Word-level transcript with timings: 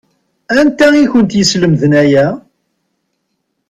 Anta 0.59 0.87
i 0.95 1.05
kent-yeslemden 1.11 1.93
aya? 2.01 2.27